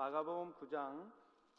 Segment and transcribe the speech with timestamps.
[0.00, 1.12] 마가복음 9장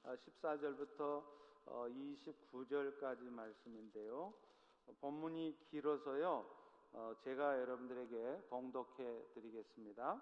[0.03, 1.23] 14절부터
[1.67, 4.33] 29절까지 말씀인데요.
[4.99, 6.50] 본문이 길어서요.
[6.94, 10.20] 어, 제가 여러분들에게 봉독해 드리겠습니다.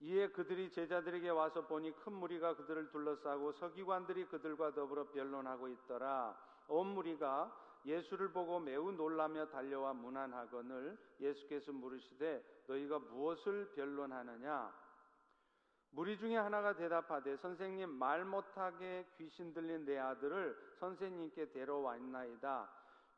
[0.00, 6.38] 이에 그들이 제자들에게 와서 보니 큰 무리가 그들을 둘러싸고 서기관들이 그들과 더불어 변론하고 있더라.
[6.68, 7.50] 온 무리가
[7.86, 14.85] 예수를 보고 매우 놀라며 달려와 문안하거늘 예수께서 물으시되 너희가 무엇을 변론하느냐?
[15.96, 22.68] 무리 중에 하나가 대답하되 선생님 말 못하게 귀신 들린 내 아들을 선생님께 데려왔나이다.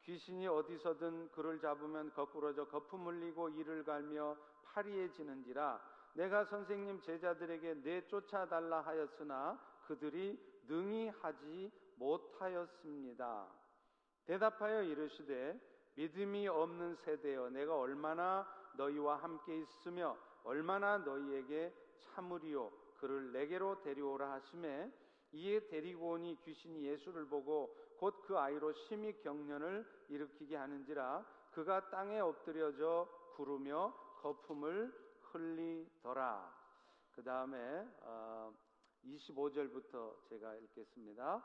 [0.05, 5.81] 귀신이 어디서든 그를 잡으면 거꾸러져 거품 흘리고 이를 갈며 파리해지는지라
[6.15, 9.59] 내가 선생님 제자들에게 내쫓아 달라 하였으나
[9.89, 10.39] 그들이
[10.69, 13.49] 능히 하지 못하였습니다.
[14.25, 15.61] 대답하여 이르시되
[15.97, 21.75] 믿음이 없는 세대여 내가 얼마나 너희와 함께 있으며 얼마나 너희에게
[22.15, 24.93] 참으리요 그를 내게로 데려오라 하심에
[25.33, 32.21] 이에 데리고 오니 귀신이 예수를 보고 곧 그 아이로 심히 경련을 일으키게 하는지라 그가 땅에
[32.21, 34.93] 엎드려져 구르며 거품을
[35.33, 36.57] 흘리더라.
[37.13, 38.53] 그 다음에 어,
[39.05, 41.43] 25절부터 제가 읽겠습니다.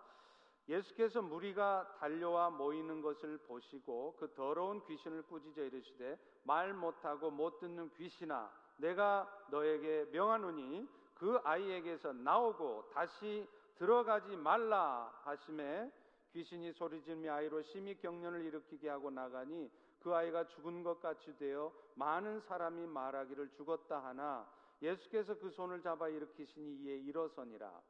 [0.70, 7.92] 예수께서 무리가 달려와 모이는 것을 보시고 그 더러운 귀신을 꾸짖어 이르시되 말 못하고 못 듣는
[7.96, 15.92] 귀신아 내가 너에게 명하노니 그 아이에게서 나오고 다시 들어가지 말라 하심에
[16.32, 22.42] 귀신이 소리지르며 아이로 심히 경련을 일으키게 하고 나가니 그 아이가 죽은 것 같이 되어 많은
[22.42, 24.50] 사람이 말하기를 죽었다 하나
[24.82, 27.82] 예수께서 그 손을 잡아 일으키시니 이에 일어서니라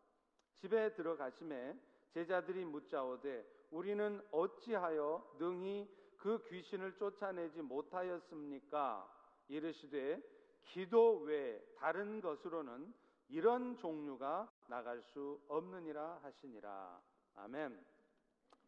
[0.59, 1.75] 집에 들어가심에
[2.13, 9.09] 제자들이 묻자오되 우리는 어찌하여 능히 그 귀신을 쫓아내지 못하였습니까?
[9.49, 10.21] 이르시되
[10.63, 12.93] 기도 외 다른 것으로는
[13.29, 17.01] 이런 종류가 나갈 수 없느니라 하시니라.
[17.35, 17.83] 아멘.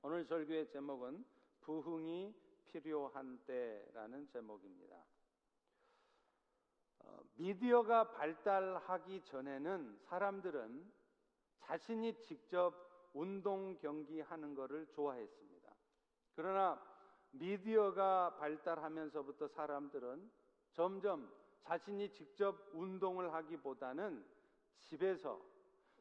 [0.02, 1.26] 오늘 설교의 제목은
[1.62, 2.34] 부흥이
[2.66, 4.96] 필요한 때라는 제목입니다.
[7.00, 10.92] 어, 미디어가 발달하기 전에는 사람들은
[11.60, 15.74] 자신이 직접 운동 경기 하는 것을 좋아했습니다.
[16.36, 16.82] 그러나
[17.32, 20.30] 미디어가 발달하면서부터 사람들은
[20.74, 21.32] 점점
[21.66, 24.24] 자신이 직접 운동을 하기보다는
[24.82, 25.42] 집에서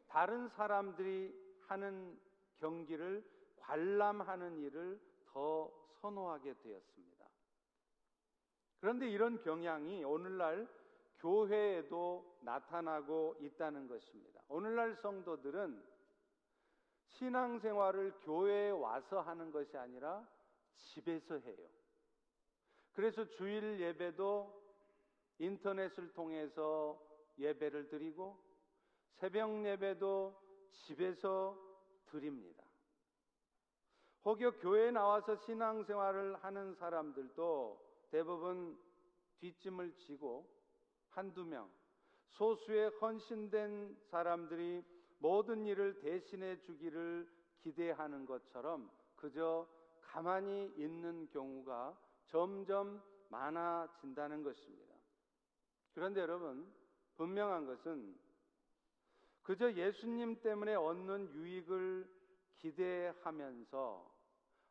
[0.06, 1.34] 다른 사람들이
[1.66, 2.18] 하는
[2.58, 3.24] 경기를
[3.56, 7.24] 관람하는 일을 더 선호하게 되었습니다.
[8.78, 10.68] 그런데 이런 경향이 오늘날
[11.16, 14.42] 교회에도 나타나고 있다는 것입니다.
[14.48, 15.82] 오늘날 성도들은
[17.06, 20.28] 신앙생활을 교회에 와서 하는 것이 아니라
[20.76, 21.68] 집에서 해요.
[22.92, 24.63] 그래서 주일 예배도
[25.38, 27.00] 인터넷을 통해서
[27.38, 28.38] 예배를 드리고
[29.14, 30.34] 새벽 예배도
[30.72, 31.58] 집에서
[32.06, 32.64] 드립니다.
[34.24, 38.78] 혹여 교회에 나와서 신앙생활을 하는 사람들도 대부분
[39.40, 40.48] 뒷짐을 지고
[41.10, 41.70] 한두 명,
[42.30, 44.82] 소수의 헌신된 사람들이
[45.18, 47.28] 모든 일을 대신해 주기를
[47.60, 49.68] 기대하는 것처럼 그저
[50.00, 51.96] 가만히 있는 경우가
[52.26, 54.83] 점점 많아진다는 것입니다.
[55.94, 56.70] 그런데 여러분,
[57.16, 58.18] 분명한 것은
[59.42, 62.08] 그저 예수님 때문에 얻는 유익을
[62.58, 64.14] 기대하면서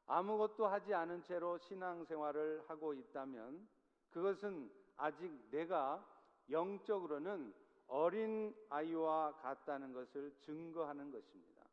[0.05, 3.67] 아무것도 하지 않은 채로 신앙생활을 하고 있다면
[4.09, 6.05] 그것은 아직 내가
[6.49, 7.53] 영적으로는
[7.87, 11.63] 어린 아이와 같다는 것을 증거하는 것입니다.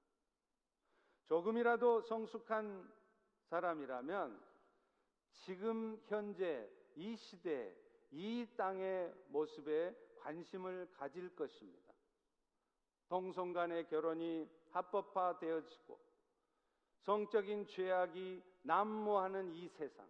[1.27, 2.89] 조금이라도 성숙한
[3.49, 4.41] 사람이라면
[5.33, 7.75] 지금 현재 이 시대,
[8.10, 11.94] 이 땅의 모습에 관심을 가질 것입니다.
[13.09, 15.98] 동성 간의 결혼이 합법화되어지고
[17.00, 20.06] 성적인 죄악이 난무하는 이 세상,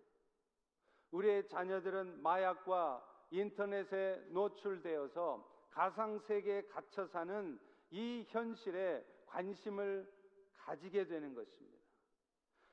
[1.12, 7.58] 우리의 자녀들은 마약과 인터넷에 노출되어서 가상세계에 갇혀 사는
[7.90, 10.10] 이 현실에 관심을
[10.56, 11.80] 가지게 되는 것입니다.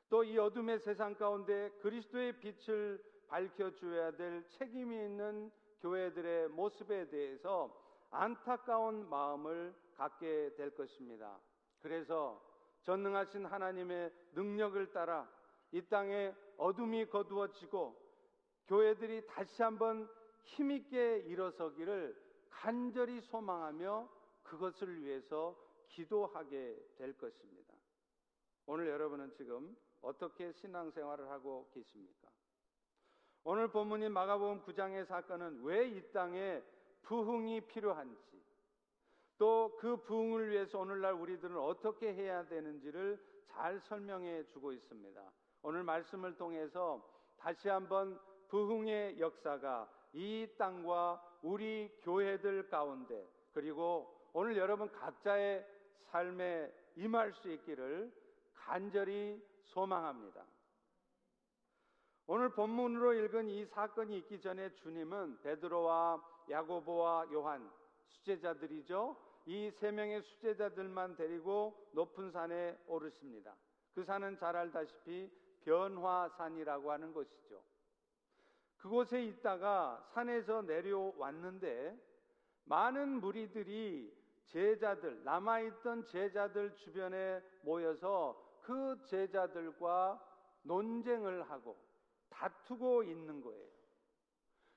[0.09, 5.51] 또 이 어둠의 세상 가운데 그리스도의 빛을 밝혀줘야 될 책임이 있는
[5.81, 7.75] 교회들의 모습에 대해서
[8.09, 11.39] 안타까운 마음을 갖게 될 것입니다.
[11.81, 12.41] 그래서
[12.83, 15.29] 전능하신 하나님의 능력을 따라
[15.71, 17.95] 이 땅에 어둠이 거두어지고
[18.67, 20.09] 교회들이 다시 한번
[20.43, 22.15] 힘있게 일어서기를
[22.49, 24.09] 간절히 소망하며
[24.43, 25.55] 그것을 위해서
[25.89, 27.73] 기도하게 될 것입니다.
[28.65, 32.26] 오늘 여러분은 지금 어떻게 신앙생활을 하고 계십니까?
[33.49, 36.61] 오늘 본문인 마가복음 9장의 사건은 왜 이 땅에
[37.03, 38.43] 부흥이 필요한지,
[39.37, 43.17] 또 그 부흥을 위해서 오늘날 우리들은 어떻게 해야 되는지를
[43.47, 45.21] 잘 설명해 주고 있습니다.
[45.61, 47.01] 오늘 말씀을 통해서
[47.37, 55.65] 다시 한번 부흥의 역사가 이 땅과 우리 교회들 가운데 그리고 오늘 여러분 각자의
[56.11, 58.11] 삶에 임할 수 있기를
[58.53, 60.43] 간절히 소망합니다.
[62.29, 67.71] 오늘 본문으로 읽은 이 사건이 있기 전에 주님은 베드로와 야고보와 요한
[68.07, 69.15] 수제자들이죠.
[69.45, 73.55] 이 세 명의 수제자들만 데리고 높은 산에 오르십니다.
[73.95, 75.31] 그 산은 잘 알다시피
[75.61, 77.63] 변화산이라고 하는 것이죠.
[78.75, 81.97] 그곳에 있다가 산에서 내려왔는데
[82.65, 84.13] 많은 무리들이
[84.47, 90.21] 제자들, 남아있던 제자들 주변에 모여서 그 제자들과
[90.63, 91.86] 논쟁을 하고
[92.37, 93.67] 다투고 있는 거예요.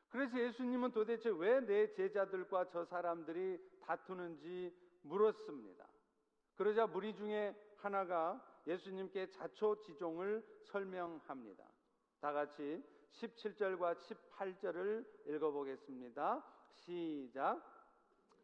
[0.08, 5.86] 그래서 예수님은 도대체 왜 내 제자들과 저 사람들이 다투는지 물었습니다.
[6.56, 11.64] 그러자 무리 중에 하나가 예수님께 자초지종을 설명합니다.
[12.20, 16.44] 다 같이 17절과 18절을 읽어보겠습니다.
[16.74, 17.62] 시작.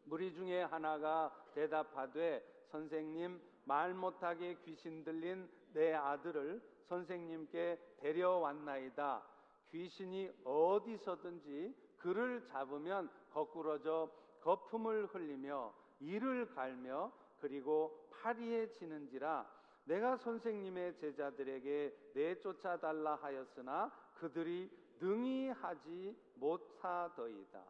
[0.05, 9.23] 무리 중에 하나가 대답하되 선생님 말 못하게 귀신 들린 내 아들을 선생님께 데려왔나이다.
[9.69, 14.11] 귀신이 어디서든지 그를 잡으면 거꾸러져
[14.41, 24.69] 거품을 흘리며 이를 갈며 그리고 파리에 지는지라 내가 선생님의 제자들에게 내쫓아 달라 하였으나 그들이
[24.99, 27.63] 능히 하지 못하더이다.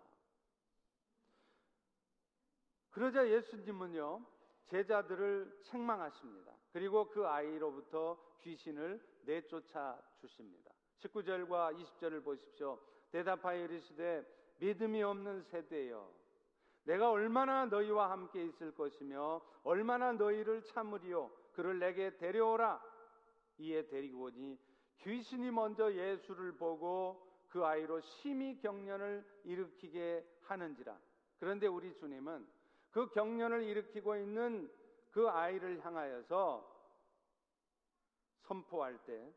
[2.91, 4.25] 그러자 예수님은요
[4.67, 6.53] 제자들을 책망하십니다.
[6.71, 10.71] 그리고 그 아이로부터 귀신을 내쫓아 주십니다.
[10.99, 12.79] 19절과 20절을 보십시오.
[13.11, 14.25] 대답하여 이르시되
[14.59, 16.11] 믿음이 없는 세대여
[16.83, 22.81] 내가 얼마나 너희와 함께 있을 것이며 얼마나 너희를 참으리요 그를 내게 데려오라
[23.57, 24.57] 이에 데리고 오니
[24.99, 30.97] 귀신이 먼저 예수를 보고 그 아이로 심히 경련을 일으키게 하는지라
[31.39, 32.47] 그런데 우리 주님은
[32.91, 34.71] 그 경련을 일으키고 있는
[35.11, 36.75] 그 아이를 향하여서
[38.41, 39.33] 선포할 때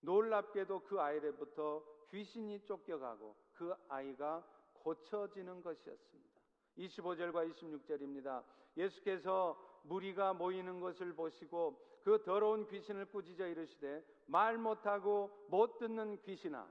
[0.00, 6.30] 놀랍게도 그 아이로부터 귀신이 쫓겨가고 그 아이가 고쳐지는 것이었습니다.
[6.78, 8.44] 25절과 26절입니다.
[8.76, 16.68] 예수께서 무리가 모이는 것을 보시고 그 더러운 귀신을 꾸짖어 이르시되 말 못하고 못 듣는 귀신아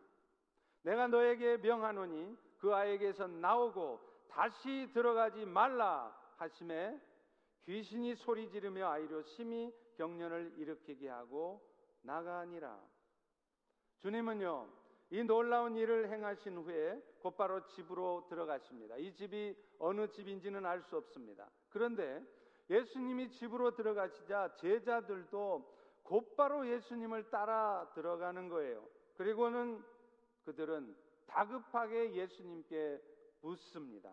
[0.83, 3.99] 내가 너에게 명하노니 그 아이에게서 나오고
[4.35, 6.99] 다시 들어가지 말라 하심에
[7.63, 11.65] 귀신이 소리 지르며 아이로 심히 경련을 일으키게 하고
[12.01, 12.77] 나가니라.
[14.01, 14.67] 주님은요,
[15.11, 18.97] 이 놀라운 일을 행하신 후에 곧바로 집으로 들어가십니다.
[18.97, 21.49] 이 집이 어느 집인지는 알 수 없습니다.
[21.69, 22.21] 그런데
[22.69, 25.73] 예수님이 집으로 들어가시자 제자들도
[26.03, 28.85] 곧바로 예수님을 따라 들어가는 거예요.
[29.15, 29.81] 그리고는
[30.43, 30.93] 그들은
[31.25, 33.14] 다급하게 예수님께
[33.45, 34.12] 묻습니다.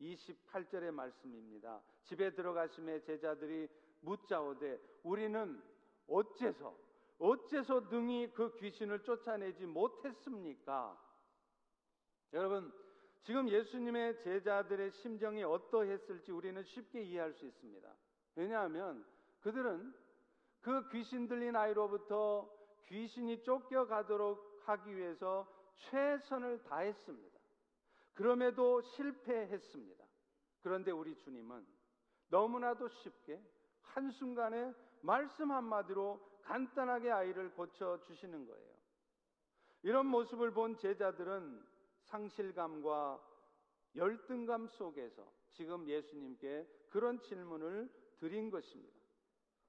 [0.00, 1.80] 28절의 말씀입니다.
[2.02, 3.68] 집에 들어가심에 제자들이
[4.00, 5.62] 묻자오되 우리는
[6.08, 6.76] 어째서
[7.18, 11.00] 어째서 능히 그 귀신을 쫓아내지 못했습니까?
[12.32, 12.72] 여러분
[13.22, 17.88] 지금 예수님의 제자들의 심정이 어떠했을지 우리는 쉽게 이해할 수 있습니다.
[18.34, 19.06] 왜냐하면
[19.40, 19.94] 그들은
[20.60, 22.50] 그 귀신 들린 아이로부터
[22.88, 27.33] 귀신이 쫓겨가도록 하기 위해서 최선을 다했습니다.
[28.14, 30.04] 그럼에도 실패했습니다.
[30.62, 31.66] 그런데 우리 주님은
[32.28, 33.42] 너무나도 쉽게
[33.82, 38.74] 한순간에 말씀 한마디로 간단하게 아이를 고쳐 주시는 거예요.
[39.82, 41.62] 이런 모습을 본 제자들은
[42.04, 43.22] 상실감과
[43.96, 48.98] 열등감 속에서 지금 예수님께 그런 질문을 드린 것입니다.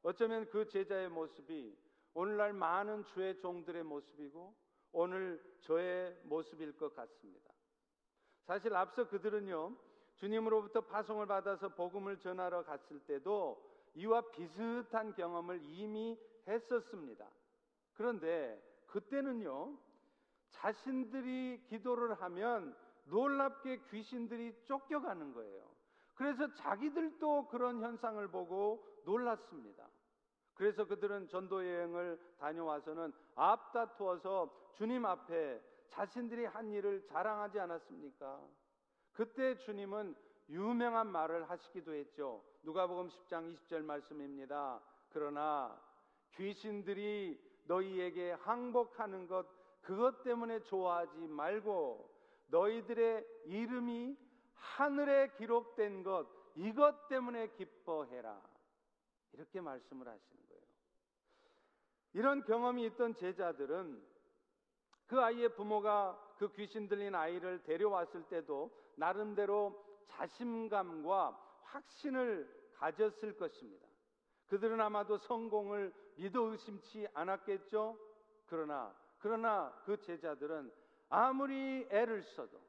[0.04, 1.78] 어쩌면 그 제자의 모습이
[2.14, 4.56] 오늘날 많은 주의 종들의 모습이고
[4.94, 7.54] 오늘 저의 모습일 것 같습니다.
[8.46, 9.75] 사실 앞서 그들은요,
[10.16, 13.62] 주님으로부터 파송을 받아서 복음을 전하러 갔을 때도
[13.96, 17.28] 이와 비슷한 경험을 이미 했었습니다.
[17.94, 19.78] 그런데 그때는요,
[20.50, 22.75] 자신들이 기도를 하면
[23.06, 25.66] 놀랍게 귀신들이 쫓겨가는 거예요.
[26.14, 29.88] 그래서 자기들도 그런 현상을 보고 놀랐습니다.
[30.54, 38.42] 그래서 그들은 전도 여행을 다녀와서는 앞다투어서 주님 앞에 자신들이 한 일을 자랑하지 않았습니까?
[39.13, 40.15] 그때 주님은
[40.50, 42.44] 유명한 말을 하시기도 했죠.
[42.63, 44.82] 누가복음 10장 20절 말씀입니다.
[45.10, 45.80] 그러나
[46.36, 49.48] 귀신들이 너희에게 항복하는 것
[49.82, 52.10] 그것 때문에 좋아하지 말고
[52.48, 54.18] 너희들의 이름이
[54.54, 58.42] 하늘에 기록된 것 이것 때문에 기뻐해라.
[59.34, 60.63] 이렇게 말씀을 하시는 거예요.
[62.13, 64.14] 이런 경험이 있던 제자들은
[65.07, 73.85] 그 아이의 부모가 그 귀신 들린 아이를 데려왔을 때도 나름대로 자신감과 확신을 가졌을 것입니다.
[74.47, 77.97] 그들은 아마도 성공을 믿어 의심치 않았겠죠?
[78.47, 80.71] 그러나, 그러나 그 제자들은
[81.09, 82.59] 아무리 애를 써도,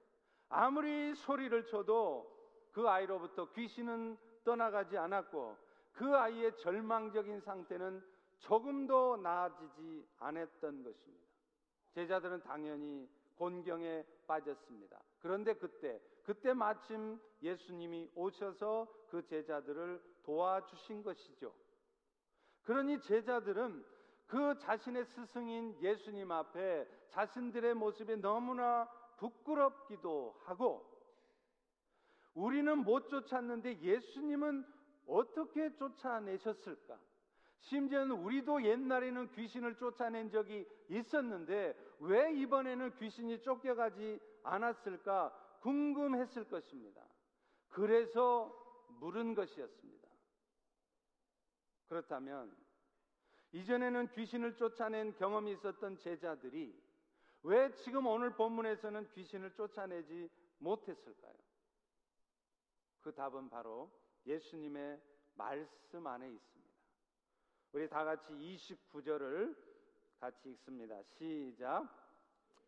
[0.49, 2.35] 아무리 소리를 쳐도
[2.73, 5.57] 그 아이로부터 귀신은 떠나가지 않았고
[5.93, 8.03] 그 아이의 절망적인 상태는
[8.39, 11.26] 조금도 나아지지 않았던 것입니다.
[11.97, 15.01] 제자들은 당연히 곤경에 빠졌습니다.
[15.19, 21.55] 그런데 그때, 그때 마침 예수님이 오셔서 그 제자들을 도와주신 것이죠.
[22.65, 23.83] 그러니 제자들은
[24.27, 28.87] 그 자신의 스승인 예수님 앞에 자신들의 모습이 너무나
[29.17, 30.85] 부끄럽기도 하고
[32.35, 34.67] 우리는 못 쫓았는데 예수님은
[35.07, 36.99] 어떻게 쫓아내셨을까?
[37.61, 47.03] 심지어는 우리도 옛날에는 귀신을 쫓아낸 적이 있었는데 왜 이번에는 귀신이 쫓겨가지 않았을까 궁금했을 것입니다.
[47.69, 48.55] 그래서
[49.01, 50.09] 물은 것이었습니다.
[51.89, 52.57] 그렇다면
[53.53, 56.79] 이전에는 귀신을 쫓아낸 경험이 있었던 제자들이
[57.43, 61.35] 왜 지금 오늘 본문에서는 귀신을 쫓아내지 못했을까요?
[63.01, 63.91] 그 답은 바로
[64.27, 65.01] 예수님의
[65.35, 66.56] 말씀 안에 있습니다.
[67.77, 69.55] 우리 다 같이 29절을
[70.19, 70.99] 같이 읽습니다.
[71.03, 71.87] 시작.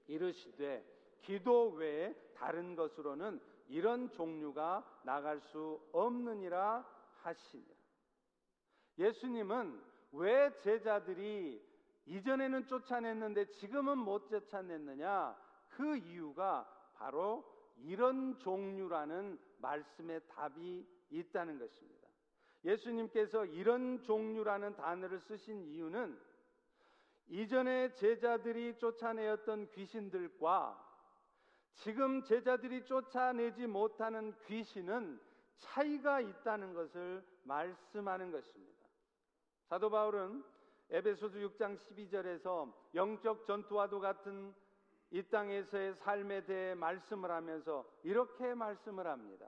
[0.06, 0.84] 이르시되
[1.22, 6.86] 기도 외에 다른 것으로는 이런 종류가 나갈 수 없느니라
[7.22, 7.74] 하시니라.
[8.98, 11.66] 예수님은 왜 제자들이
[12.04, 15.34] 이전에는 쫓아냈는데 지금은 못 쫓아냈느냐?
[15.70, 17.46] 그 이유가 바로
[17.78, 21.97] 이런 종류라는 말씀의 답이 있다는 것입니다.
[22.64, 26.18] 예수님께서 이런 종류라는 단어를 쓰신 이유는
[27.28, 30.86] 이전에 제자들이 쫓아내었던 귀신들과
[31.74, 35.20] 지금 제자들이 쫓아내지 못하는 귀신은
[35.58, 38.78] 차이가 있다는 것을 말씀하는 것입니다.
[39.68, 40.42] 사도 바울은
[40.90, 44.54] 에베소서 6장 12절에서 영적 전투와도 같은
[45.10, 49.46] 이 땅에서의 삶에 대해 말씀을 하면서 이렇게 말씀을 합니다.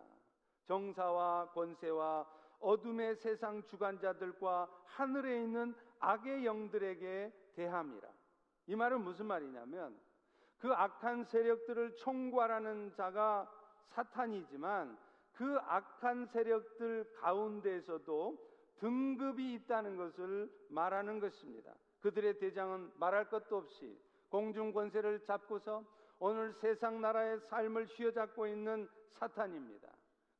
[0.66, 8.08] 정사와 권세와 어둠의 세상 주관자들과 하늘에 있는 악의 영들에게 대함이라.
[8.66, 9.98] 이 말은 무슨 말이냐면
[10.58, 13.50] 그 악한 세력들을 총괄하는 자가
[13.88, 14.96] 사탄이지만
[15.32, 21.74] 그 악한 세력들 가운데에서도 등급이 있다는 것을 말하는 것입니다.
[22.00, 23.98] 그들의 대장은 말할 것도 없이
[24.28, 25.84] 공중 권세를 잡고서
[26.18, 29.88] 오늘 세상 나라의 삶을 휘어잡고 있는 사탄입니다.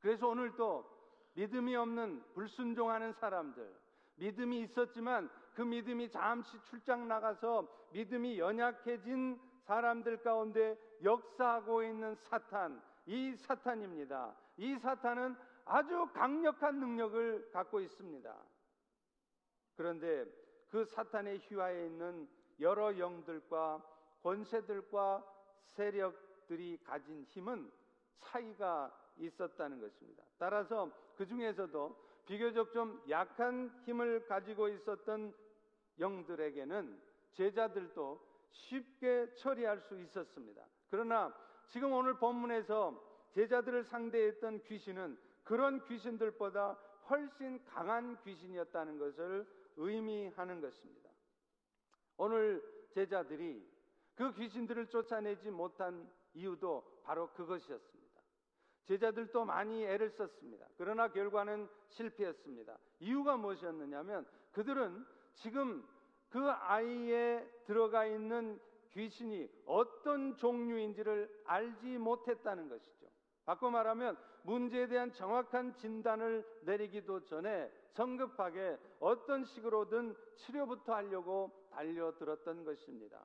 [0.01, 1.00] 그래서 오늘도
[1.35, 3.73] 믿음이 없는 불순종하는 사람들,
[4.17, 13.35] 믿음이 있었지만 그 믿음이 잠시 출장 나가서 믿음이 연약해진 사람들 가운데 역사하고 있는 사탄, 이
[13.37, 14.35] 사탄입니다.
[14.57, 18.37] 이 사탄은 아주 강력한 능력을 갖고 있습니다.
[19.77, 20.27] 그런데
[20.69, 22.29] 그 사탄의 휘하에 있는
[22.61, 23.83] 여러 영들과
[24.23, 25.25] 권세들과
[25.65, 27.71] 세력들이 가진 힘은
[28.19, 30.25] 차이가 있었다는 것입니다.
[30.39, 31.97] 따라서 그 중에서도
[32.27, 35.35] 비교적 좀 약한 힘을 가지고 있었던
[35.99, 37.01] 영들에게는
[37.33, 40.65] 제자들도 쉽게 처리할 수 있었습니다.
[40.91, 41.35] 그러나
[41.69, 46.73] 지금 오늘 본문에서 제자들을 상대했던 귀신은 그런 귀신들보다
[47.09, 49.47] 훨씬 강한 귀신이었다는 것을
[49.77, 51.11] 의미하는 것입니다.
[52.17, 52.63] 오늘
[52.93, 53.67] 제자들이
[54.15, 57.90] 그 귀신들을 쫓아내지 못한 이유도 바로 그것이었습니다.
[58.85, 60.67] 제자들도 많이 애를 썼습니다.
[60.77, 62.79] 그러나 결과는 실패했습니다.
[63.01, 65.87] 이유가 무엇이었느냐면 그들은 지금
[66.29, 68.61] 그 아이에 들어가 있는
[68.91, 73.07] 귀신이 어떤 종류인지를 알지 못했다는 것이죠.
[73.45, 83.25] 바꿔 말하면 문제에 대한 정확한 진단을 내리기도 전에 성급하게 어떤 식으로든 치료부터 하려고 달려들었던 것입니다.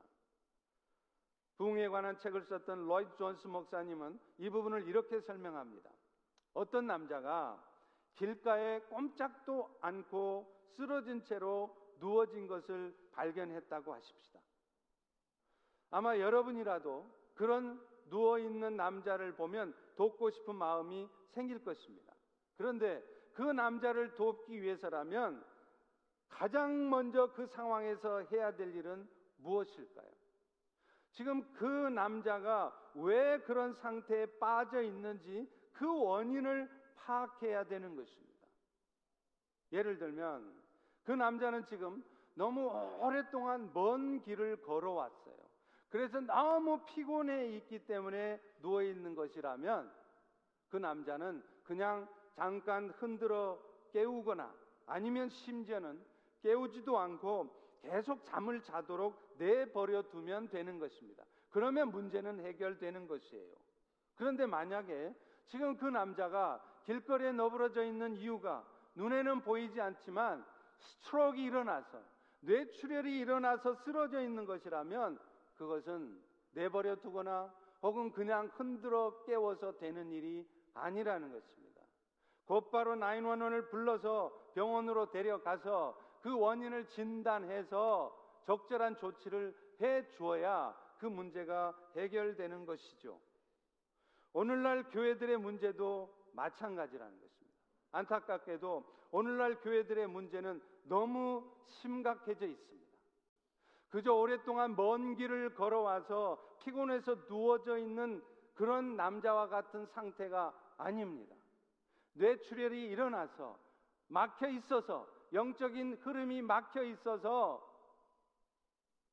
[1.57, 5.89] 부흥에 관한 책을 썼던 로이드 존스 목사님은 이 부분을 이렇게 설명합니다.
[6.53, 7.63] 어떤 남자가
[8.15, 14.39] 길가에 꼼짝도 않고 쓰러진 채로 누워진 것을 발견했다고 하십시다.
[15.91, 22.13] 아마 여러분이라도 그런 누워있는 남자를 보면 돕고 싶은 마음이 생길 것입니다.
[22.57, 25.45] 그런데 그 남자를 돕기 위해서라면
[26.29, 29.07] 가장 먼저 그 상황에서 해야 될 일은
[29.37, 30.14] 무엇일까요?
[31.15, 38.47] 지금 그 남자가 왜 그런 상태에 빠져 있는지 그 원인을 파악해야 되는 것입니다.
[39.71, 40.53] 예를 들면
[41.05, 42.03] 그 남자는 지금
[42.33, 42.67] 너무
[42.99, 45.35] 오랫동안 먼 길을 걸어왔어요.
[45.89, 49.89] 그래서 너무 피곤해 있기 때문에 누워 있는 것이라면
[50.67, 53.57] 그 남자는 그냥 잠깐 흔들어
[53.93, 54.53] 깨우거나
[54.85, 56.03] 아니면 심지어는
[56.41, 61.23] 깨우지도 않고 계속 잠을 자도록 내버려 두면 되는 것입니다.
[61.49, 63.55] 그러면 문제는 해결되는 것이에요.
[64.15, 65.13] 그런데 만약에
[65.45, 68.65] 지금 그 남자가 길거리에 너부러져 있는 이유가
[68.95, 70.45] 눈에는 보이지 않지만
[70.77, 72.01] 스트로크가 일어나서
[72.41, 75.19] 뇌출혈이 일어나서 쓰러져 있는 것이라면
[75.55, 76.19] 그것은
[76.53, 81.81] 내버려 두거나 혹은 그냥 흔들어 깨워서 되는 일이 아니라는 것입니다.
[82.45, 92.65] 곧바로 911을 불러서 병원으로 데려가서 그 원인을 진단해서 적절한 조치를 해 주어야 그 문제가 해결되는
[92.65, 93.21] 것이죠.
[94.33, 97.59] 오늘날 교회들의 문제도 마찬가지라는 것입니다.
[97.91, 102.91] 안타깝게도 오늘날 교회들의 문제는 너무 심각해져 있습니다.
[103.89, 108.23] 그저 오랫동안 먼 길을 걸어와서 피곤해서 누워져 있는
[108.55, 111.35] 그런 남자와 같은 상태가 아닙니다.
[112.13, 113.59] 뇌출혈이 일어나서
[114.07, 117.61] 막혀 있어서 영적인 흐름이 막혀 있어서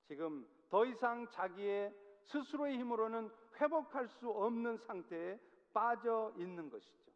[0.07, 5.39] 지금 더 이상 자기의 스스로의 힘으로는 회복할 수 없는 상태에
[5.73, 7.13] 빠져 있는 것이죠.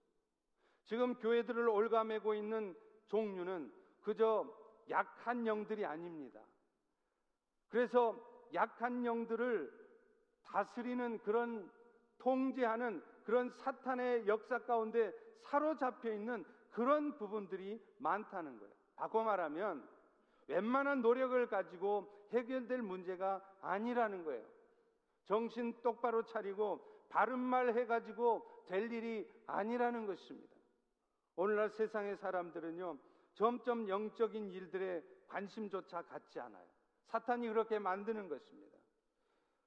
[0.84, 2.74] 지금 교회들을 올가매고 있는
[3.08, 3.72] 종류는
[4.02, 4.46] 그저
[4.88, 6.40] 약한 영들이 아닙니다.
[7.68, 8.16] 그래서
[8.54, 9.86] 약한 영들을
[10.44, 11.70] 다스리는 그런
[12.18, 15.12] 통제하는 그런 사탄의 역사 가운데
[15.42, 18.75] 사로잡혀 있는 그런 부분들이 많다는 거예요.
[18.96, 19.86] 바꿔 말하면
[20.48, 24.44] 웬만한 노력을 가지고 해결될 문제가 아니라는 거예요.
[25.24, 30.54] 정신 똑바로 차리고 바른 말 해가지고 될 일이 아니라는 것입니다.
[31.36, 32.98] 오늘날 세상의 사람들은요,
[33.34, 36.66] 점점 영적인 일들에 관심조차 갖지 않아요.
[37.06, 38.76] 사탄이 그렇게 만드는 것입니다.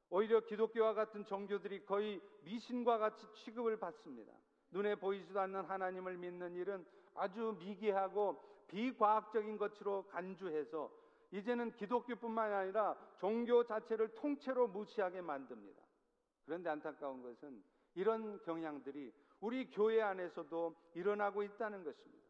[0.09, 4.33] 오히려 기독교와 같은 종교들이 거의 미신과 같이 취급을 받습니다.
[4.71, 10.91] 눈에 보이지도 않는 하나님을 믿는 일은 아주 미개하고 비과학적인 것으로 간주해서
[11.31, 15.83] 이제는 기독교뿐만 아니라 종교 자체를 통째로 무시하게 만듭니다.
[16.45, 22.25] 그런데 안타까운 것은 이런 경향들이 우리 교회 안에서도 일어나고 있다는 것입니다.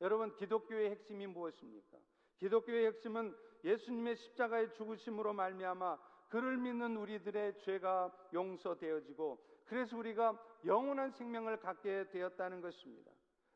[0.00, 1.98] 여러분, 기독교의 핵심이 무엇입니까?
[2.38, 5.98] 기독교의 핵심은 예수님의 십자가의 죽으심으로 말미암아
[6.28, 13.10] 그를 믿는 우리들의 죄가 용서되어지고 그래서 우리가 영원한 생명을 갖게 되었다는 것입니다.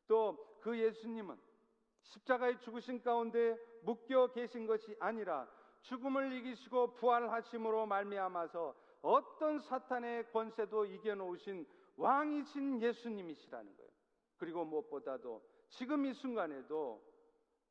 [0.09, 1.37] 또 그 예수님은
[2.03, 5.49] 십자가의 죽으신 가운데 묶여 계신 것이 아니라
[5.83, 13.91] 죽음을 이기시고 부활하심으로 말미암아서 어떤 사탄의 권세도 이겨놓으신 왕이신 예수님이시라는 거예요.
[14.37, 17.03] 그리고 무엇보다도 지금 이 순간에도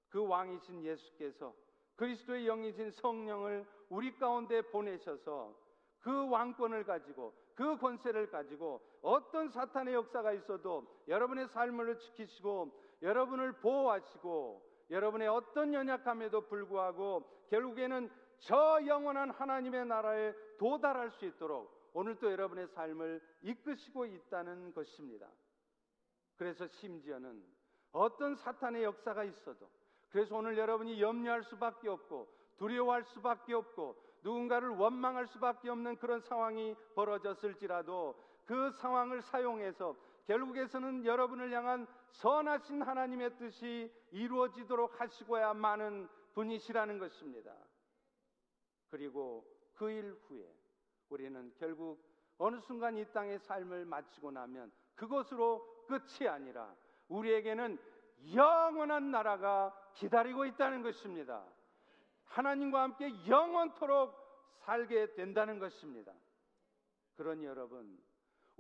[0.10, 1.54] 그 왕이신 예수께서
[1.96, 5.56] 그리스도의 영이신 성령을 우리 가운데 보내셔서
[6.00, 14.72] 그 왕권을 가지고 그 권세를 가지고 어떤 사탄의 역사가 있어도 여러분의 삶을 지키시고 여러분을 보호하시고
[14.90, 18.10] 여러분의 어떤 연약함에도 불구하고 결국에는
[18.40, 25.28] 저 영원한 하나님의 나라에 도달할 수 있도록 오늘 또 여러분의 삶을 이끄시고 있다는 것입니다.
[26.38, 27.44] 그래서 심지어는
[27.92, 29.70] 어떤 사탄의 역사가 있어도
[30.10, 36.76] 그래서 오늘 여러분이 염려할 수밖에 없고 두려워할 수밖에 없고 누군가를 원망할 수밖에 없는 그런 상황이
[36.96, 47.54] 벌어졌을지라도 그 상황을 사용해서 결국에서는 여러분을 향한 선하신 하나님의 뜻이 이루어지도록 하시고야만은 분이시라는 것입니다.
[48.90, 50.46] 그리고 그 일 후에
[51.10, 52.04] 우리는 결국
[52.38, 56.76] 어느 순간 이 땅의 삶을 마치고 나면 그것으로 끝이 아니라
[57.10, 57.80] 우리에게는
[58.34, 61.44] 영원한 나라가 기다리고 있다는 것입니다.
[62.26, 64.16] 하나님과 함께 영원토록
[64.60, 66.14] 살게 된다는 것입니다.
[67.18, 68.00] 그러니 여러분,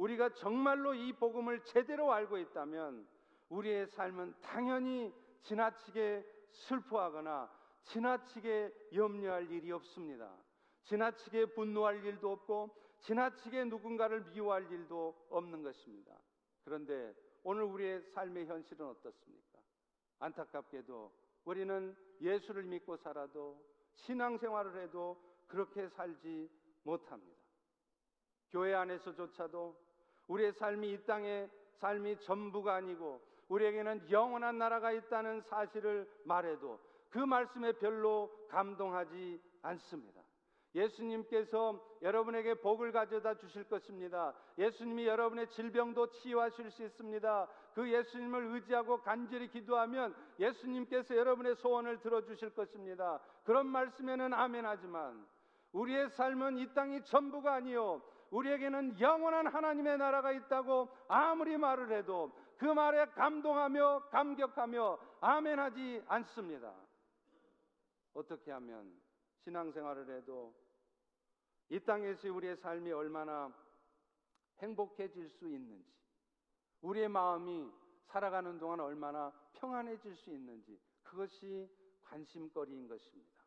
[0.01, 3.07] 우리가 정말로 이 복음을 제대로 알고 있다면
[3.49, 7.51] 우리의 삶은 당연히 지나치게 슬퍼하거나
[7.83, 10.35] 지나치게 염려할 일이 없습니다.
[10.85, 16.17] 지나치게 분노할 일도 없고 지나치게 누군가를 미워할 일도 없는 것입니다.
[16.63, 19.59] 그런데 오늘 우리의 삶의 현실은 어떻습니까?
[20.17, 21.11] 안타깝게도
[21.45, 26.49] 우리는 예수를 믿고 살아도 신앙생활을 해도 그렇게 살지
[26.81, 27.39] 못합니다.
[28.49, 29.90] 교회 안에서조차도
[30.31, 37.73] 우리의 삶이 이 땅의 삶이 전부가 아니고 우리에게는 영원한 나라가 있다는 사실을 말해도 그 말씀에
[37.73, 40.21] 별로 감동하지 않습니다.
[40.73, 44.33] 예수님께서 여러분에게 복을 가져다 주실 것입니다.
[44.57, 47.49] 예수님이 여러분의 질병도 치유하실 수 있습니다.
[47.73, 53.19] 그 예수님을 의지하고 간절히 기도하면 예수님께서 여러분의 소원을 들어주실 것입니다.
[53.43, 55.27] 그런 말씀에는 아멘하지만
[55.73, 58.01] 우리의 삶은 이 땅이 전부가 아니요.
[58.31, 66.73] 우리에게는 영원한 하나님의 나라가 있다고 아무리 말을 해도 그 말에 감동하며 감격하며 아멘하지 않습니다.
[68.13, 68.99] 어떻게 하면
[69.43, 70.53] 신앙생활을 해도
[71.69, 73.53] 이 땅에서 우리의 삶이 얼마나
[74.59, 75.91] 행복해질 수 있는지,
[76.81, 77.71] 우리의 마음이
[78.05, 81.69] 살아가는 동안 얼마나 평안해질 수 있는지, 그것이
[82.03, 83.41] 관심거리인 것입니다.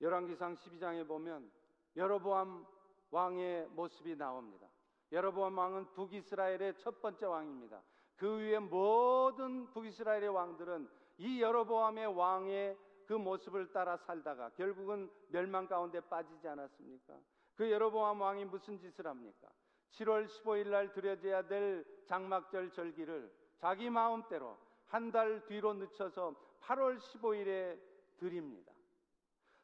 [0.00, 1.50] 열왕기상 12장에 보면
[1.96, 2.77] 여로보암
[3.10, 4.68] 왕의 모습이 나옵니다.
[5.12, 7.82] 여로보암 왕은 북이스라엘의 첫 번째 왕입니다.
[8.16, 16.00] 그 위에 모든 북이스라엘의 왕들은 이 여로보암의 왕의 그 모습을 따라 살다가 결국은 멸망 가운데
[16.00, 17.14] 빠지지 않았습니까?
[17.54, 19.48] 그 여로보암 왕이 무슨 짓을 합니까?
[19.92, 27.78] 7월 15일 날 드려져야 될 장막절 절기를 자기 마음대로 한 달 뒤로 늦춰서 8월 15일에
[28.18, 28.72] 드립니다.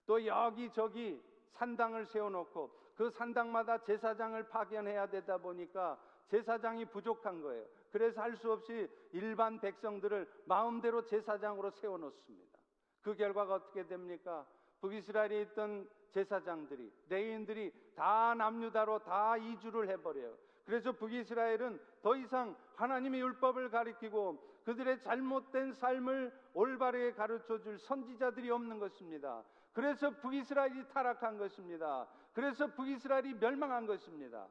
[0.07, 7.65] 또 여기저기 산당을 세워놓고 그 산당마다 제사장을 파견해야 되다 보니까 제사장이 부족한 거예요.
[7.91, 12.59] 그래서 할 수 없이 일반 백성들을 마음대로 제사장으로 세워놓습니다.
[13.03, 14.47] 그 결과가 어떻게 됩니까?
[14.81, 20.37] 북이스라엘에 있던 제사장들이, 레인들이 다 남유다로 다 이주를 해버려요.
[20.65, 28.79] 그래서 북이스라엘은 더 이상 하나님의 율법을 가리키고 그들의 잘못된 삶을 올바르게 가르쳐 줄 선지자들이 없는
[28.79, 29.43] 것입니다.
[29.75, 32.09] 그래서 북이스라엘이 타락한 것입니다.
[32.33, 34.49] 그래서 북이스라엘이 멸망한 것입니다.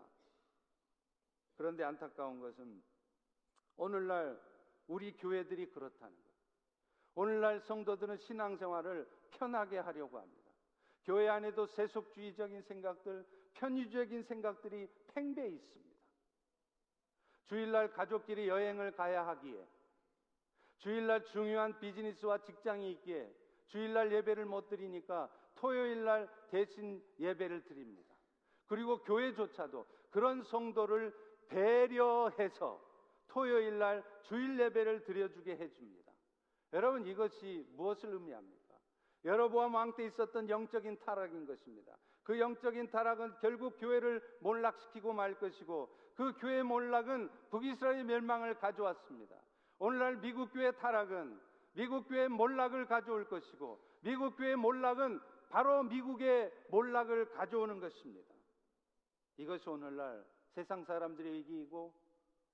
[1.56, 2.84] 그런데 안타까운 것은
[3.78, 4.40] 오늘날
[4.88, 6.24] 우리 교회들이 그렇다는 것.
[7.16, 10.52] 오늘날 성도들은 신앙생활을 편하게 하려고 합니다.
[11.06, 15.96] 교회 안에도 세속주의적인 생각들, 편의적인 생각들이 팽배해 있습니다.
[17.46, 19.68] 주일날 가족끼리 여행을 가야 하기에,
[20.80, 28.14] 주일날 중요한 비즈니스와 직장이 있기에, 주일날 예배를 못 드리니까 토요일날 대신 예배를 드립니다.
[28.68, 31.14] 그리고 교회조차도 그런 성도를
[31.48, 32.82] 배려해서
[33.28, 36.12] 토요일날 주일 예배를 드려주게 해줍니다.
[36.74, 38.76] 여러분 이것이 무엇을 의미합니까?
[39.26, 41.96] 여러보암 왕 때 있었던 영적인 타락인 것입니다.
[42.24, 49.36] 그 영적인 타락은 결국 교회를 몰락시키고 말 것이고 그 교회 몰락은 북이스라엘 멸망을 가져왔습니다.
[49.80, 51.40] 오늘날 미국 교회 타락은
[51.74, 58.34] 미국 교회 몰락을 가져올 것이고 미국 교회 몰락은 바로 미국의 몰락을 가져오는 것입니다.
[59.38, 61.94] 이것이 오늘날 세상 사람들의 위기이고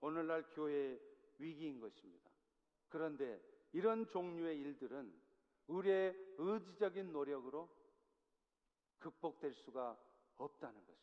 [0.01, 0.99] 오늘날 교회의
[1.37, 2.29] 위기인 것입니다.
[2.89, 5.13] 그런데 이런 종류의 일들은
[5.67, 7.69] 우리의 의지적인 노력으로
[8.99, 9.97] 극복될 수가
[10.37, 10.99] 없다는 것입니다.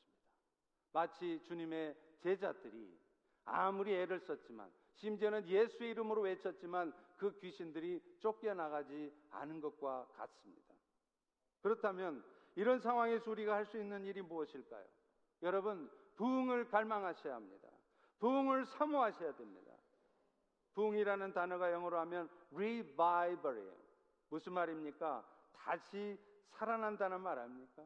[0.92, 2.98] 마치 주님의 제자들이
[3.44, 10.74] 아무리 애를 썼지만 심지어는 예수의 이름으로 외쳤지만 그 귀신들이 쫓겨나가지 않은 것과 같습니다.
[11.60, 14.84] 그렇다면 이런 상황에서 우리가 할 수 있는 일이 무엇일까요?
[15.42, 17.68] 여러분, 부흥을 갈망하셔야 합니다.
[18.18, 19.72] 부흥을 사모하셔야 됩니다.
[20.74, 23.74] 부흥이라는 단어가 영어로 하면 revival이에요.
[24.30, 25.26] 무슨 말입니까?
[25.52, 26.18] 다시
[26.50, 27.84] 살아난다는 말 아닙니까?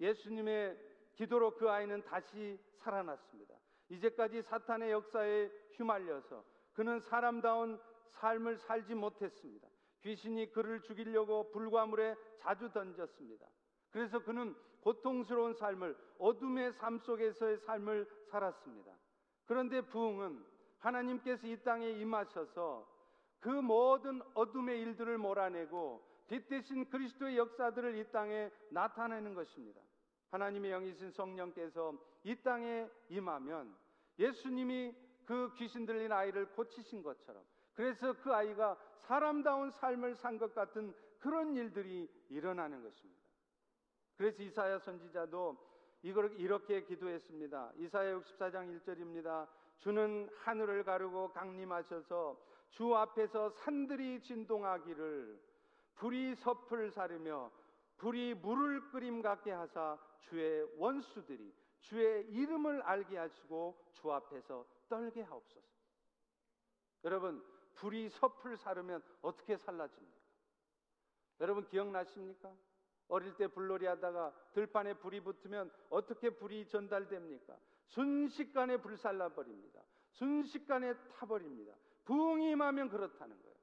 [0.00, 0.78] 예수님의
[1.14, 3.54] 기도로 그 아이는 다시 살아났습니다.
[3.88, 9.68] 이제까지 사탄의 역사에 휘말려서 그는 사람다운 삶을 살지 못했습니다.
[10.02, 13.46] 귀신이 그를 죽이려고 불과 물에 자주 던졌습니다.
[13.90, 18.92] 그래서 그는 고통스러운 삶을 어둠의 삶 속에서의 삶을 살았습니다.
[19.46, 20.44] 그런데 부흥은
[20.78, 22.86] 하나님께서 이 땅에 임하셔서
[23.40, 29.80] 그 모든 어둠의 일들을 몰아내고 빛 대신 그리스도의 역사들을 이 땅에 나타내는 것입니다.
[30.30, 33.74] 하나님의 영이신 성령께서 이 땅에 임하면
[34.18, 37.42] 예수님이 그 귀신 들린 아이를 고치신 것처럼
[37.74, 43.20] 그래서 그 아이가 사람다운 삶을 산 것 같은 그런 일들이 일어나는 것입니다.
[44.16, 45.56] 그래서 이사야 선지자도
[46.02, 47.72] 이걸 이렇게 기도했습니다.
[47.76, 49.48] 이사야 64장 1절입니다.
[49.78, 52.38] 주는 하늘을 가르고 강림하셔서
[52.70, 55.40] 주 앞에서 산들이 진동하기를
[55.94, 57.50] 불이 섭을 사르며
[57.96, 65.66] 불이 물을 끓임 같게 하사 주의 원수들이 주의 이름을 알게 하시고 주 앞에서 떨게 하옵소서.
[67.04, 70.24] 여러분, 불이 섭을 사르면 어떻게 살라집니까?
[71.40, 72.54] 여러분 기억나십니까?
[73.08, 77.56] 어릴 때 불놀이 하다가 들판에 불이 붙으면 어떻게 불이 전달됩니까?
[77.88, 79.82] 순식간에 불살라 버립니다.
[80.12, 81.74] 순식간에 타버립니다.
[82.04, 83.54] 부흥이 임하면 그렇다는 거예요.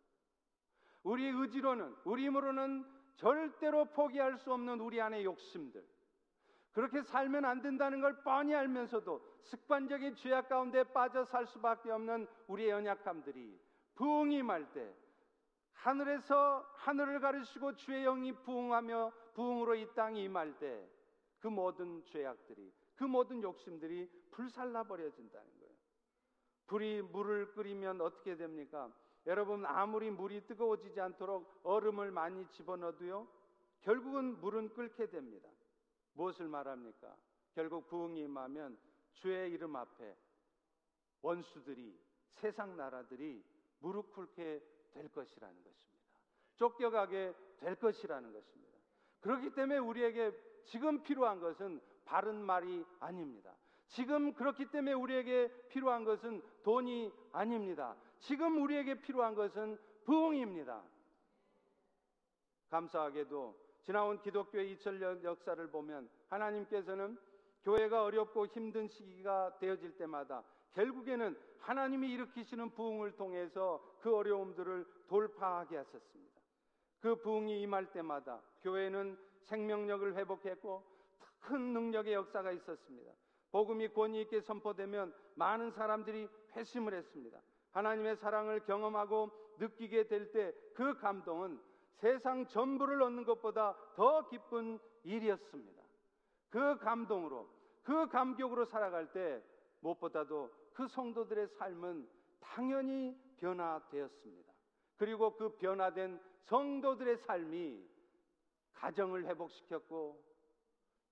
[1.04, 5.84] 우리 의지로는 우리 힘으로는 절대로 포기할 수 없는 우리 안의 욕심들,
[6.72, 12.70] 그렇게 살면 안 된다는 걸 뻔히 알면서도 습관적인 죄악 가운데 빠져 살 수밖에 없는 우리의
[12.70, 13.60] 연약함들이
[13.96, 14.94] 부흥이 말때
[15.74, 21.02] 하늘에서 하늘을 가르시고 주의 영이 부흥하며 부흥으로 이 땅이 임할 때
[21.42, 25.74] 그 모든 죄악들이 그 모든 욕심들이 불살라 버려진다는 거예요.
[26.68, 28.94] 불이 물을 끓이면 어떻게 됩니까?
[29.26, 33.28] 여러분 아무리 물이 뜨거워지지 않도록 얼음을 많이 집어넣어도요
[33.82, 35.50] 결국은 물은 끓게 됩니다.
[36.14, 37.16] 무엇을 말합니까?
[37.54, 38.78] 결국 부흥이 임하면
[39.14, 40.18] 주의 이름 앞에
[41.22, 42.00] 원수들이
[42.34, 43.44] 세상 나라들이
[43.80, 46.02] 무릎 꿇게 될 것이라는 것입니다.
[46.56, 48.78] 쫓겨가게 될 것이라는 것입니다.
[49.20, 50.32] 그렇기 때문에 우리에게
[50.66, 53.56] 지금 필요한 것은 바른 말이 아닙니다.
[53.88, 57.96] 지금 그렇기 때문에 우리에게 필요한 것은 돈이 아닙니다.
[58.20, 60.84] 지금 우리에게 필요한 것은 부흥입니다.
[62.70, 67.18] 감사하게도 지나온 기독교의 2000년 역사를 보면 하나님께서는
[67.64, 76.42] 교회가 어렵고 힘든 시기가 되어질 때마다 결국에는 하나님이 일으키시는 부흥을 통해서 그 어려움들을 돌파하게 하셨습니다.
[77.00, 80.84] 그 부흥이 임할 때마다 교회는 생명력을 회복했고
[81.40, 83.12] 큰 능력의 역사가 있었습니다.
[83.52, 87.42] 복음이 권위 있게 선포되면 많은 사람들이 회심을 했습니다.
[87.72, 91.60] 하나님의 사랑을 경험하고 느끼게 될 때 그 감동은
[91.98, 95.82] 세상 전부를 얻는 것보다 더 기쁜 일이었습니다.
[96.50, 97.48] 그 감동으로,
[97.84, 99.42] 그 감격으로 살아갈 때
[99.82, 102.08] 무엇보다도 그 성도들의 삶은
[102.40, 104.54] 당연히 변화되었습니다.
[104.98, 107.88] 그리고 그 변화된 성도들의 삶이
[108.74, 110.24] 가정을 회복시켰고,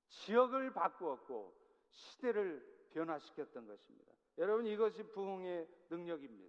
[0.07, 1.53] 지역을 바꾸었고,
[1.91, 4.13] 시대를 변화시켰던 것입니다.
[4.37, 6.48] 여러분, 이것이 부흥의 능력입니다.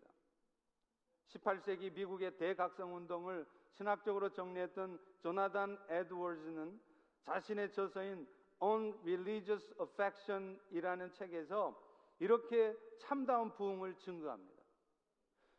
[1.32, 6.80] 18세기 미국의 대각성 운동을 신학적으로 정리했던 조나단 에드워즈는
[7.22, 8.26] 자신의 저서인
[8.60, 11.80] On Religious Affection이라는 책에서
[12.18, 14.62] 이렇게 참다운 부흥을 증거합니다.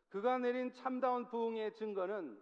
[0.08, 2.40] 그가 내린 참다운 부흥의 증거는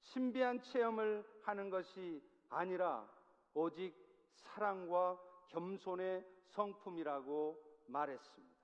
[0.00, 3.06] 신비한 체험을 하는 것이 아니라
[3.54, 3.94] 오직
[4.34, 8.56] 사랑과 겸손의 성품이라고 말했습니다.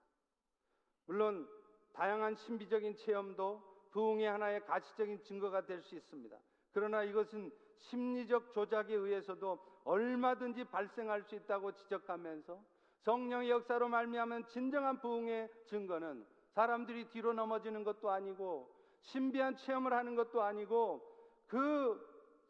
[1.06, 1.48] 물론
[1.92, 6.36] 다양한 신비적인 체험도 부흥의 하나의 가치적인 증거가 될 수 있습니다.
[6.72, 12.60] 그러나 이것은 심리적 조작에 의해서도 얼마든지 발생할 수 있다고 지적하면서
[13.00, 18.70] 성령의 역사로 말미암은 진정한 부흥의 증거는 사람들이 뒤로 넘어지는 것도 아니고
[19.02, 21.02] 신비한 체험을 하는 것도 아니고
[21.48, 22.00] 그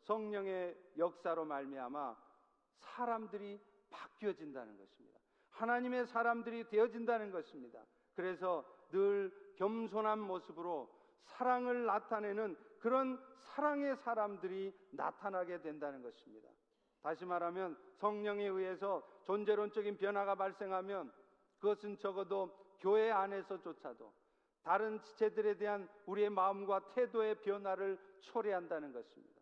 [0.03, 2.17] 성령의 역사로 말미암아
[2.79, 5.19] 사람들이 바뀌어진다는 것입니다.
[5.51, 7.85] 하나님의 사람들이 되어진다는 것입니다.
[8.15, 10.91] 그래서 늘 겸손한 모습으로
[11.25, 16.49] 사랑을 나타내는 그런 사랑의 사람들이 나타나게 된다는 것입니다.
[17.03, 21.13] 다시 말하면 성령에 의해서 존재론적인 변화가 발생하면
[21.59, 24.13] 그것은 적어도 교회 안에서조차도
[24.63, 29.41] 다른 지체들에 대한 우리의 마음과 태도의 변화를 초래한다는 것입니다.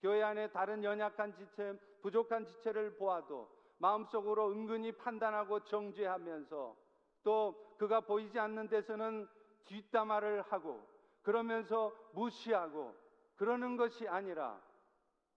[0.00, 6.76] 교회 안에 다른 연약한 지체, 부족한 지체를 보아도 마음속으로 은근히 판단하고 정죄하면서
[7.24, 9.28] 또 그가 보이지 않는 데서는
[9.64, 10.91] 뒷담화를 하고
[11.22, 12.94] 그러면서 무시하고
[13.36, 14.60] 그러는 것이 아니라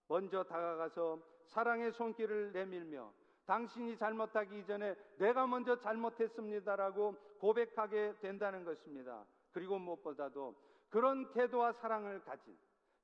[0.08, 3.12] 먼저 다가가서 사랑의 손길을 내밀며
[3.46, 9.24] 당신이 잘못하기 이전에 내가 먼저 잘못했습니다라고 고백하게 된다는 것입니다.
[9.52, 10.54] 그리고 무엇보다도
[10.90, 12.56] 그런 태도와 사랑을 가진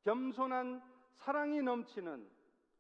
[0.03, 0.83] 겸손한
[1.19, 2.29] 사랑이 넘치는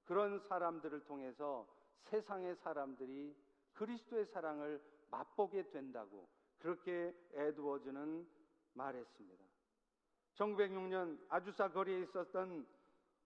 [0.05, 1.67] 그런 사람들을 통해서
[2.03, 3.35] 세상의 사람들이
[3.75, 8.27] 그리스도의 사랑을 맛보게 된다고 그렇게 에드워즈는
[8.75, 9.52] 말했습니다.
[10.35, 12.67] 1906년 아주사 거리에 있었던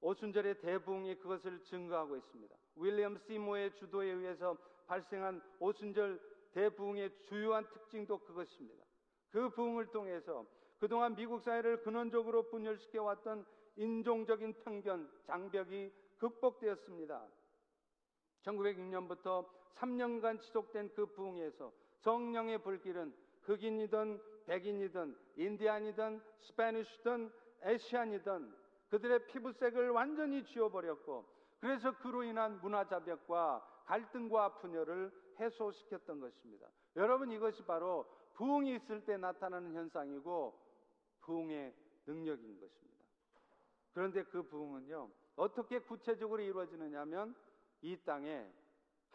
[0.01, 2.55] 오순절의 대부흥이 그것을 증거하고 있습니다.
[2.77, 6.21] 윌리엄 시모의 주도에 의해서 발생한 오순절
[6.53, 8.85] 대부흥의 주요한 특징도 그것입니다.
[9.31, 10.47] 그 부흥을 통해서
[10.79, 17.27] 그동안 미국 사회를 근원적으로 분열시켜 왔던 인종적인 편견, 장벽이 극복되었습니다.
[18.43, 23.15] 1906년부터 3년간 지속된 그 부흥에서 성령의 불길은
[23.47, 27.33] 흑인이든 백인이든 인디안이든 스페니쉬든
[27.63, 28.55] 에시안이든
[28.91, 31.25] 그들의 피부색을 완전히 지워버렸고
[31.59, 36.69] 그래서 그로 인한 문화 자벽과 갈등과 분열을 해소시켰던 것입니다.
[36.97, 40.59] 여러분 이것이 바로 부흥이 있을 때 나타나는 현상이고
[41.23, 41.75] 부흥의
[42.07, 43.05] 능력인 것입니다.
[43.93, 47.35] 그런데 그 부흥은요 어떻게 구체적으로 이루어지느냐 하면
[47.83, 48.51] 이 땅에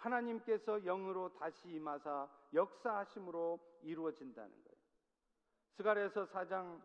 [0.02, 4.82] 하나님께서 영으로 다시 임하사 역사하심으로 이루어진다는 거예요.
[5.78, 6.82] 스가랴서 4장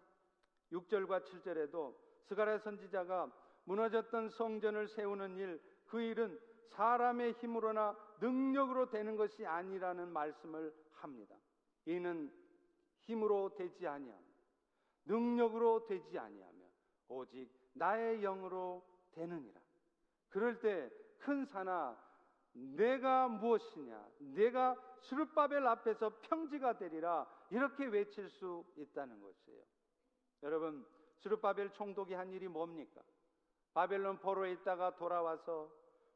[0.73, 3.33] 6절과 7절에도 스가랴 선지자가
[3.65, 6.39] 무너졌던 성전을 세우는 일, 그 일은
[6.71, 11.37] 사람의 힘으로나 능력으로 되는 것이 아니라는 말씀을 합니다.
[11.87, 12.33] 이는
[13.05, 14.27] 힘으로 되지 아니하며
[15.07, 16.65] 능력으로 되지 아니하며
[17.09, 19.61] 오직 나의 영으로 되느니라.
[20.29, 21.97] 그럴 때 큰 산아
[22.57, 29.63] 내가 무엇이냐 내가 수르바벨 앞에서 평지가 되리라 이렇게 외칠 수 있다는 것이에요.
[30.43, 30.87] 여러분
[31.19, 33.03] 수르바벨 총독이 한 일이 뭡니까?
[33.75, 35.71] 바벨론 포로에 있다가 돌아와서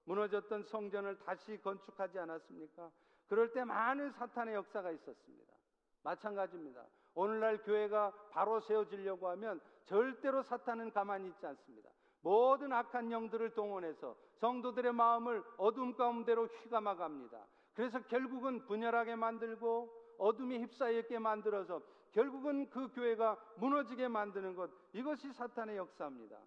[0.04, 2.90] 무너졌던 성전을 다시 건축하지 않았습니까?
[3.28, 5.54] 그럴 때 많은 사탄의 역사가 있었습니다.
[6.02, 6.86] 마찬가지입니다.
[7.14, 11.90] 오늘날 교회가 바로 세워지려고 하면 절대로 사탄은 가만히 있지 않습니다.
[12.22, 17.46] 모든 악한 영들을 동원해서 성도들의 마음을 어둠 가운데로 휘감아 갑니다.
[17.74, 25.76] 그래서 결국은 분열하게 만들고 어둠이 휩싸이게 만들어서 결국은 그 교회가 무너지게 만드는 것 이것이 사탄의
[25.76, 26.38] 역사입니다.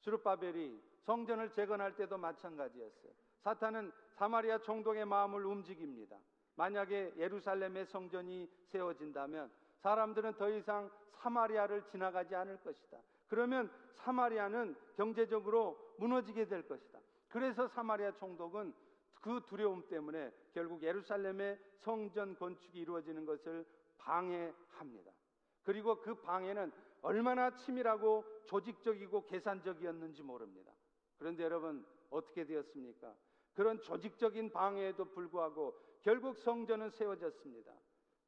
[0.00, 3.12] 수르바벨이 성전을 재건할 때도 마찬가지였어요.
[3.42, 6.16] 사탄은 사마리아 총독의 마음을 움직입니다.
[6.56, 9.50] 만약에 예루살렘의 성전이 세워진다면
[9.80, 12.98] 사람들은 더 이상 사마리아를 지나가지 않을 것이다.
[13.28, 16.98] 그러면 사마리아는 경제적으로 무너지게 될 것이다.
[17.28, 18.72] 그래서 사마리아 총독은
[19.20, 23.66] 그 두려움 때문에 결국 예루살렘의 성전 건축이 이루어지는 것을
[23.98, 25.10] 방해합니다.
[25.64, 26.70] 그리고 그 방해는
[27.02, 30.72] 얼마나 치밀하고 조직적이고 계산적이었는지 모릅니다.
[31.18, 33.14] 그런데 여러분 어떻게 되었습니까?
[33.54, 37.72] 그런 조직적인 방해에도 불구하고 결국 성전은 세워졌습니다.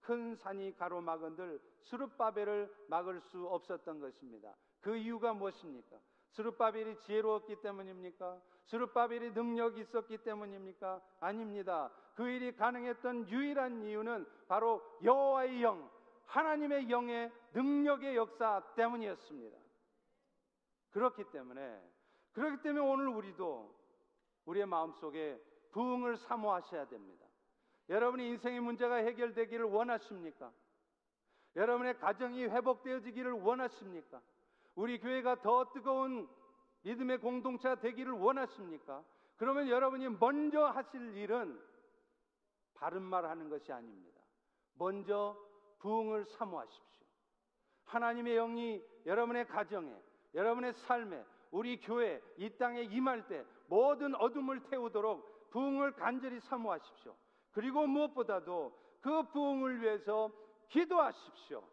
[0.00, 4.56] 큰 산이 가로막은들 스룹바벨을 막을 수 없었던 것입니다.
[4.88, 5.98] 그 이유가 무엇입니까?
[6.31, 8.40] 스룹바벨이 지혜로웠기 때문입니까?
[8.64, 11.03] 스룹바벨이 능력이 있었기 때문입니까?
[11.20, 11.92] 아닙니다.
[12.14, 15.90] 그 일이 가능했던 유일한 이유는 바로 여호와의 영,
[16.24, 19.59] 하나님의 영의 능력의 역사 때문이었습니다.
[20.88, 21.83] 그렇기 때문에
[22.33, 23.70] 그렇기 때문에 오늘 우리도
[24.46, 25.38] 우리의 마음속에
[25.72, 27.27] 부흥을 사모하셔야 됩니다.
[27.90, 30.51] 여러분이 인생의 문제가 해결되기를 원하십니까?
[31.57, 34.22] 여러분의 가정이 회복되어지기를 원하십니까?
[34.79, 36.29] 우리 교회가 더 뜨거운
[36.83, 39.03] 믿음의 공동체가 되기를 원하십니까?
[39.37, 41.61] 그러면 여러분이 먼저 하실 일은
[42.75, 44.21] 바른 말 하는 것이 아닙니다.
[44.75, 45.37] 먼저
[45.81, 47.07] 부흥을 사모하십시오.
[47.87, 49.93] 하나님의 영이 여러분의 가정에,
[50.35, 57.17] 여러분의 삶에, 우리 교회, 이 땅에 임할 때 모든 어둠을 태우도록 부흥을 간절히 사모하십시오.
[57.51, 60.31] 그리고 무엇보다도 그 부흥을 위해서
[60.69, 61.64] 기도하십시오.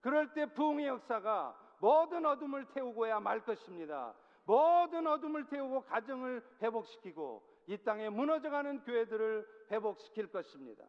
[0.00, 4.14] 그럴 때 부흥의 역사가 모든 어둠을 태우고야 말 것입니다.
[4.44, 10.84] 모든 어둠을 태우고 가정을 회복시키고 이 땅에 무너져가는 교회들을 회복시킬 것입니다.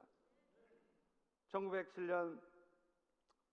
[1.52, 2.40] 1907년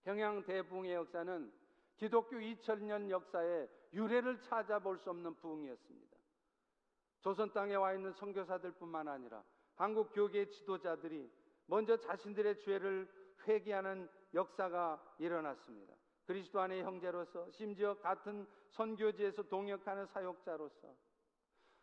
[0.02, 1.52] 평양 대부흥의 역사는
[1.96, 6.16] 기독교 2000년 역사에 유래를 찾아볼 수 없는 부흥이었습니다.
[7.20, 9.42] 조선 땅에 와 있는 선교사들뿐만 아니라
[9.74, 11.30] 한국 교계 지도자들이
[11.66, 13.08] 먼저 자신들의 죄를
[13.46, 15.97] 회개하는 역사가 일어났습니다.
[16.28, 20.94] 그리스도 안의 형제로서 심지어 같은 선교지에서 동역하는 사역자로서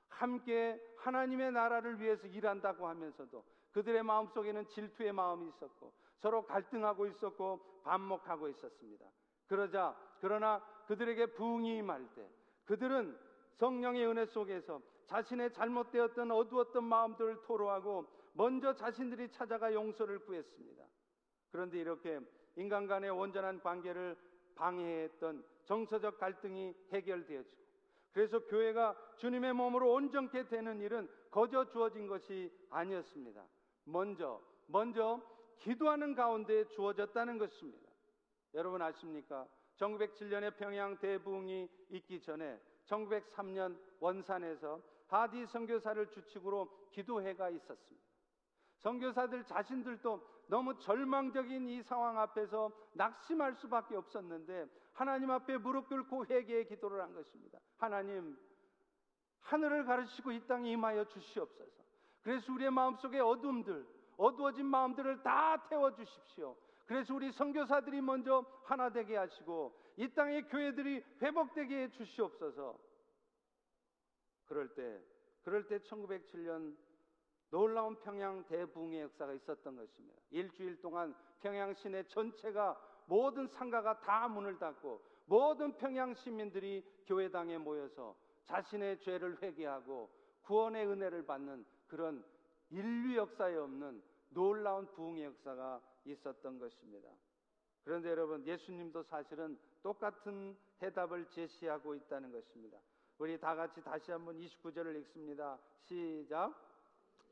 [0.08, 8.48] 함께 하나님의 나라를 위해서 일한다고 하면서도 그들의 마음속에는 질투의 마음이 있었고 서로 갈등하고 있었고 반목하고
[8.50, 9.08] 있었습니다.
[9.48, 12.30] 그러자 그러나 그들에게 부흥이 임할 때
[12.66, 13.18] 그들은
[13.56, 20.86] 성령의 은혜 속에서 자신의 잘못되었던 어두웠던 마음들을 토로하고 먼저 자신들이 찾아가 용서를 구했습니다.
[21.50, 22.20] 그런데 이렇게
[22.58, 24.16] 인간 간의 온전한 관계를
[24.56, 27.66] 방해했던 정서적 갈등이 해결되어지고
[28.12, 33.46] 그래서 교회가 주님의 몸으로 온전케 되는 일은 거저 주어진 것이 아니었습니다.
[33.84, 35.22] 먼저 먼저
[35.60, 37.90] 기도하는 가운데 주어졌다는 것입니다.
[38.54, 39.48] 여러분 아십니까?
[39.78, 48.05] 1907년에 평양 대부흥이 있기 전에 1903년 원산에서 하디 선교사를 주축으로 기도회가 있었습니다.
[48.78, 56.68] 선교사들 자신들도 너무 절망적인 이 상황 앞에서 낙심할 수밖에 없었는데 하나님 앞에 무릎 꿇고 회개의
[56.68, 57.60] 기도를 한 것입니다.
[57.78, 58.38] 하나님
[59.42, 61.84] 하늘을 가르치고 이 땅에 임하여 주시옵소서.
[62.22, 63.86] 그래서 우리의 마음속에 어둠들,
[64.18, 66.56] 어두워진 마음들을 다 태워 주십시오.
[66.86, 72.78] 그래서 우리 선교사들이 먼저 하나 되게 하시고 이 땅의 교회들이 회복되게 해 주시옵소서.
[74.46, 75.02] 그럴 때
[75.44, 76.76] 그럴 때 1907년
[77.50, 80.20] 놀라운 평양 대붕의 역사가 있었던 것입니다.
[80.32, 88.16] 일주일 동안 평양 시내 전체가 모든 상가가 다 문을 닫고 모든 평양 시민들이 교회당에 모여서
[88.46, 90.10] 자신의 죄를 회개하고
[90.44, 92.24] 구원의 은혜를 받는 그런
[92.70, 97.10] 인류 역사에 없는 놀라운 부흥의 역사가 있었던 것입니다.
[97.84, 102.80] 그런데 여러분, 예수님도 사실은 똑같은 해답을 제시하고 있다는 것입니다.
[103.18, 105.58] 우리 다 같이 다시 한번 29절을 읽습니다.
[105.84, 106.54] 시작.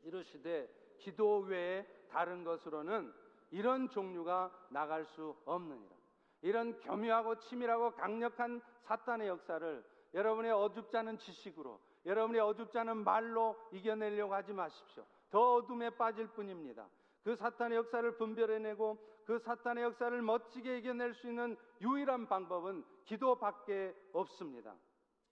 [0.03, 3.13] 이르시되 기도 외에 다른 것으로는
[3.51, 5.95] 이런 종류가 나갈 수 없느니라.
[6.41, 9.83] 이런 교묘하고 치밀하고 강력한 사탄의 역사를
[10.13, 15.05] 여러분의 어줍지 않은 지식으로 여러분의 어줍지 않은 말로 이겨내려고 하지 마십시오.
[15.29, 16.87] 더 어둠에 빠질 뿐입니다.
[17.23, 24.75] 그 사탄의 역사를 분별해내고 그 사탄의 역사를 멋지게 이겨낼 수 있는 유일한 방법은 기도밖에 없습니다.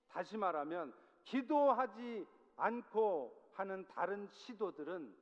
[0.08, 0.94] 다시 말하면
[1.26, 5.16] 기도하지 않고 하는 다른 시도들은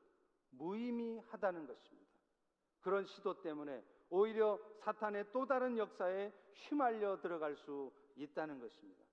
[0.51, 2.09] 무의미하다는 것입니다.
[2.81, 9.03] 그런 시도 때문에 오히려 사탄의 또 다른 역사에 휘말려 들어갈 수 있다는 것입니다.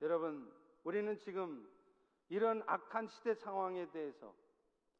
[0.00, 0.50] 여러분,
[0.84, 1.68] 우리는 지금
[2.28, 4.34] 이런 악한 시대 상황에 대해서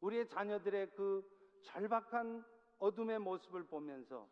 [0.01, 1.23] 우리의 자녀들의 그
[1.63, 2.43] 절박한
[2.79, 4.27] 어둠의 모습을 보면서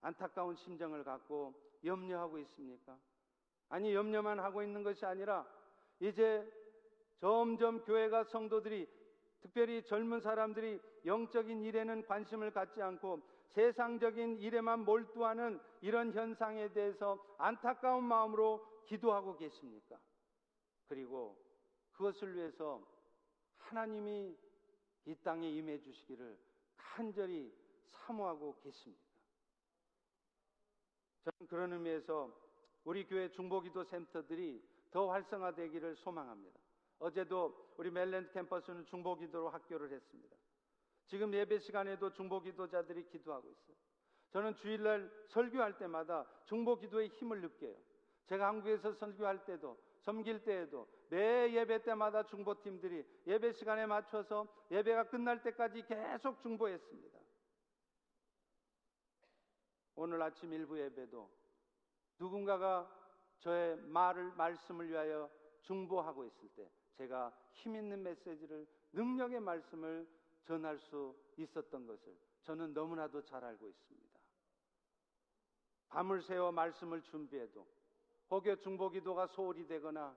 [0.00, 2.98] 안타까운 심정을 갖고 염려하고 있습니까?
[3.68, 5.46] 아니, 염려만 하고 있는 것이 아니라
[6.00, 6.46] 이제
[7.20, 8.88] 점점 교회가 성도들이
[9.40, 13.20] 특별히 젊은 사람들이 영적인 일에는 관심을 갖지 않고
[13.54, 19.98] 세상적인 일에만 몰두하는 이런 현상에 대해서 안타까운 마음으로 기도하고 계십니까?
[20.88, 21.36] 그리고
[21.92, 22.82] 그것을 위해서
[23.58, 24.36] 하나님이
[25.06, 26.38] 이 땅에 임해 주시기를
[26.76, 27.52] 간절히
[27.90, 29.02] 사모하고 계십니다.
[31.24, 32.30] 저는 그런 의미에서
[32.84, 36.58] 우리 교회 중보기도 센터들이 더 활성화되기를 소망합니다.
[36.98, 40.36] 어제도 우리 멜랜드 캠퍼스는 중보기도로 학교를 했습니다.
[41.06, 43.76] 지금 예배 시간에도 중보기도자들이 기도하고 있어요.
[44.30, 47.74] 저는 주일날 설교할 때마다 중보기도의 힘을 느껴요.
[48.26, 55.42] 제가 한국에서 설교할 때도 섬길 때에도 매 예배 때마다 중보팀들이 예배 시간에 맞춰서 예배가 끝날
[55.42, 57.18] 때까지 계속 중보했습니다.
[59.94, 61.30] 오늘 아침 일부 예배도
[62.18, 62.88] 누군가가
[63.40, 65.30] 저의 말을 말씀을 위하여
[65.62, 70.06] 중보하고 있을 때 제가 힘 있는 메시지를 능력의 말씀을
[70.44, 74.18] 전할 수 있었던 것을 저는 너무나도 잘 알고 있습니다.
[75.88, 77.66] 밤을 새워 말씀을 준비해도
[78.30, 80.14] 혹여 중보기도가 소홀히 되거나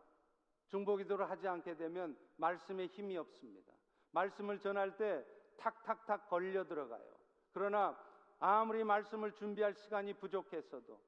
[0.67, 3.73] 중보기도를 하지 않게 되면 말씀에 힘이 없습니다.
[4.11, 5.25] 말씀을 전할 때
[5.57, 7.15] 탁탁탁 걸려 들어가요.
[7.53, 7.97] 그러나
[8.39, 10.99] 아무리 말씀을 준비할 시간이 부족했어도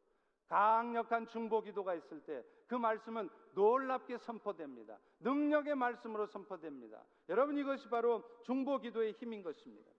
[0.54, 2.43] 강력한 중보 기도가 있을 때
[2.74, 4.97] 그 말씀은 놀랍게 선포됩니다.
[5.20, 7.04] 능력의 말씀으로 선포됩니다.
[7.30, 9.91] 여러분 이것이 바로 중보 기도의 힘인 것입니다.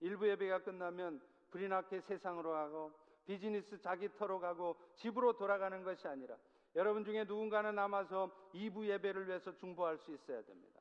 [0.00, 2.92] 일부 예배가 끝나면 불이 나게 세상으로 가고
[3.24, 6.36] 비즈니스 자기 터로 가고 집으로 돌아가는 것이 아니라
[6.74, 10.78] 여러분 중에 누군가는 남아서 2부 예배를 위해서 중보할 수 있어야 됩니다.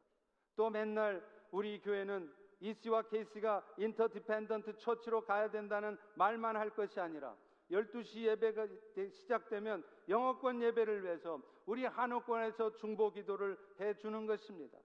[0.57, 7.33] 또 맨날 우리 교회는 이씨와 케이스가 인터디펜던트 처치로 가야 된다는 말만 할 것이 아니라
[7.71, 8.67] 12시 예배가
[9.11, 14.77] 시작되면 영어권 예배를 위해서 우리 한어권에서 중보 기도를 해 주는 것입니다.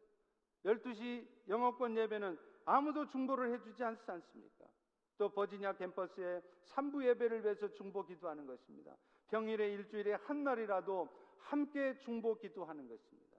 [0.64, 4.64] 12시 영어권 예배는 아무도 중보를 해 주지 않지 않습니까?
[5.16, 8.96] 또 버지니아 캠퍼스에 3부 예배를 위해서 중보 기도하는 것입니다.
[9.28, 11.08] 평일에 일주일에 한 날이라도
[11.38, 13.38] 함께 중보 기도하는 것입니다.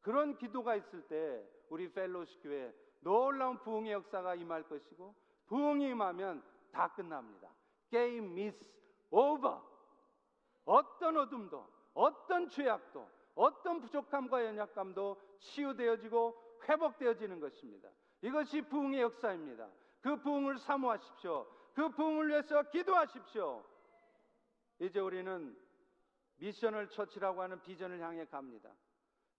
[0.00, 5.14] 그런 기도가 있을 때 우리 펠로시 교회 놀라운 부흥의 역사가 임할 것이고
[5.46, 7.52] 부흥이 임하면 다 끝납니다.
[7.90, 8.64] 게임 미스
[9.10, 9.66] 오버.
[10.64, 17.88] 어떤 어둠도 어떤 죄악도 어떤 부족함과 연약감도 치유되어지고 회복되어지는 것입니다.
[18.20, 19.68] 이것이 부흥의 역사입니다.
[20.00, 21.46] 그 부흥을 사모하십시오.
[21.74, 23.64] 그 부흥을 위해서 기도하십시오.
[24.80, 25.56] 이제 우리는
[26.36, 28.70] 미션을 처치라고 하는 비전을 향해 갑니다.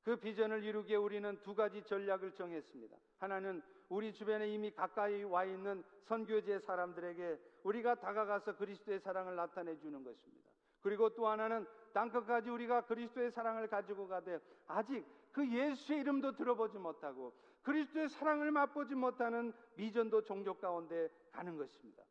[0.04, 2.98] 그 비전을 이루기에 우리는 두 가지 전략을 정했습니다.
[3.18, 10.04] 하나는 우리 주변에 이미 가까이 와 있는 선교지의 사람들에게 우리가 다가가서 그리스도의 사랑을 나타내 주는
[10.04, 10.50] 것입니다.
[10.82, 17.34] 그리고 또 하나는 땅끝까지 우리가 그리스도의 사랑을 가지고 가되 아직 그 예수의 이름도 들어보지 못하고
[17.64, 22.04] 그리스도의 사랑을 맛보지 못하는 미전도 종족 가운데 가는 것입니다.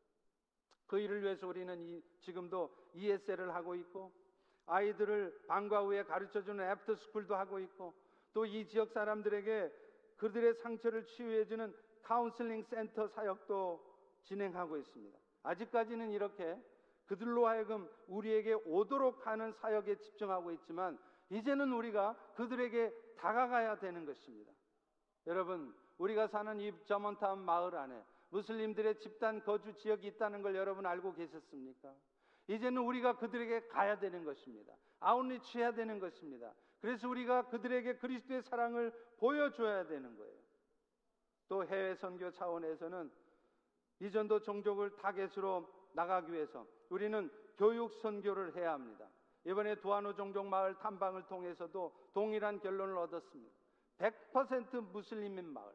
[0.86, 4.12] 그 일을 위해서 우리는 이, 지금도 ESL을 하고 있고
[4.68, 7.94] 아이들을 방과 후에 가르쳐주는 after school도 하고 있고
[8.32, 9.72] 또 이 지역 사람들에게
[10.16, 13.84] 그들의 상처를 치유해주는 카운슬링 센터 사역도
[14.24, 15.18] 진행하고 있습니다.
[15.42, 16.56] 아직까지는 이렇게
[17.06, 20.98] 그들로 하여금 우리에게 오도록 하는 사역에 집중하고 있지만
[21.30, 24.52] 이제는 우리가 그들에게 다가가야 되는 것입니다.
[25.26, 31.14] 여러분, 우리가 사는 이 저먼타운 마을 안에 무슬림들의 집단 거주 지역이 있다는 걸 여러분 알고
[31.14, 31.94] 계셨습니까?
[32.48, 34.74] 이제는 우리가 그들에게 가야 되는 것입니다.
[35.00, 36.52] 아웃리치 해야 되는 것입니다.
[36.80, 40.38] 그래서 우리가 그들에게 그리스도의 사랑을 보여줘야 되는 거예요.
[41.48, 43.10] 또 해외 선교 차원에서는
[44.00, 49.08] 이전도 종족을 타겟으로 나가기 위해서 우리는 교육 선교를 해야 합니다.
[49.44, 53.54] 이번에 두아노 종족 마을 탐방을 통해서도 동일한 결론을 얻었습니다.
[53.98, 55.72] 100% 무슬림인 마을.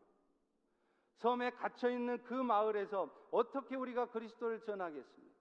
[1.16, 5.33] 섬에 갇혀 있는 그 마을에서 어떻게 우리가 그리스도를 전하겠습니까?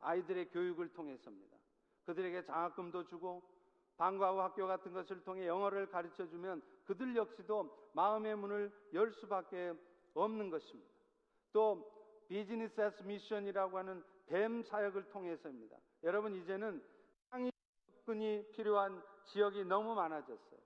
[0.00, 1.56] 아이들의 교육을 통해서입니다.
[2.04, 3.42] 그들에게 장학금도 주고
[3.96, 9.72] 방과 후 학교 같은 것을 통해 영어를 가르쳐 주면 그들 역시도 마음의 문을 열 수밖에
[10.14, 10.90] 없는 것입니다.
[11.52, 11.90] 또
[12.28, 15.76] 비즈니스 에스 미션이라고 하는 뱀 사역을 통해서입니다.
[16.02, 16.82] 여러분 이제는
[17.30, 17.50] 땅이
[17.94, 20.60] 접근이 필요한 지역이 너무 많아졌어요.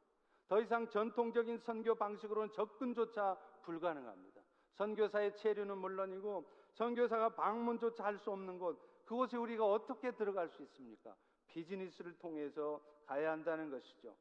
[0.48, 4.40] 더 이상 전통적인 선교 방식으로는 접근조차 불가능합니다.
[4.72, 11.16] 선교사의 체류는 물론이고 선교사가 방문조차 할 수 없는 곳 그곳에 우리가 어떻게 들어갈 수 있습니까?
[11.48, 14.14] 비즈니스를 통해서 가야 한다는 것이죠.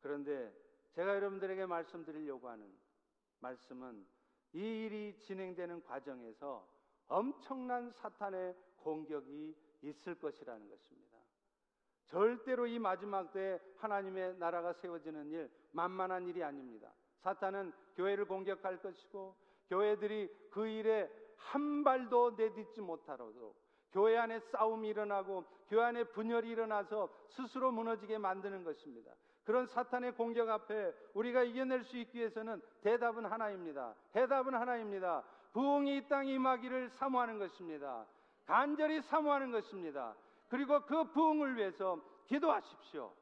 [0.00, 0.50] 그런데
[0.92, 2.72] 제가 여러분들에게 말씀드리려고 하는
[3.40, 4.06] 말씀은
[4.54, 6.66] 이 일이 진행되는 과정에서
[7.06, 11.18] 엄청난 사탄의 공격이 있을 것이라는 것입니다.
[12.06, 16.90] 절대로 이 마지막 때 하나님의 나라가 세워지는 일 만만한 일이 아닙니다.
[17.18, 19.36] 사탄은 교회를 공격할 것이고
[19.68, 27.08] 교회들이 그 일에 한 발도 내딛지 못하도록 교회 안에 싸움이 일어나고 교회 안에 분열이 일어나서
[27.28, 29.12] 스스로 무너지게 만드는 것입니다.
[29.44, 33.94] 그런 사탄의 공격 앞에 우리가 이겨낼 수 있기 위해서는 대답은 하나입니다.
[34.14, 35.24] 해답은 하나입니다.
[35.52, 38.06] 부흥이 이 땅에 임하기를 사모하는 것입니다.
[38.46, 40.14] 간절히 사모하는 것입니다.
[40.48, 43.12] 그리고 그 부흥을 위해서 기도하십시오.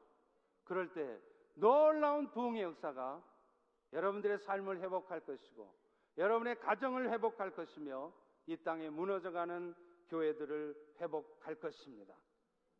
[0.65, 1.19] 그럴 때
[1.55, 3.21] 놀라운 부흥의 역사가
[3.93, 5.73] 여러분들의 삶을 회복할 것이고
[6.17, 8.11] 여러분의 가정을 회복할 것이며
[8.45, 9.75] 이 땅에 무너져가는
[10.09, 12.15] 교회들을 회복할 것입니다.